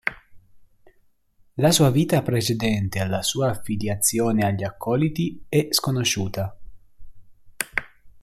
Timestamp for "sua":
1.69-1.91, 3.21-3.51